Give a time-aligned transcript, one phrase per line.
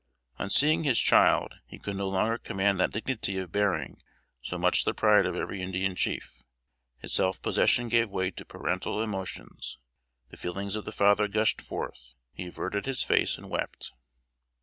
[0.39, 4.01] On seeing his child, he could no longer command that dignity of bearing
[4.41, 6.41] so much the pride of every Indian chief.
[6.97, 9.77] His self possession gave way to parental emotions;
[10.31, 13.91] the feelings of the father gushed forth; he averted his face and wept.